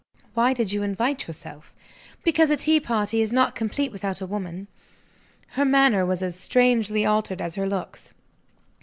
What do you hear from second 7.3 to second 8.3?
as her looks.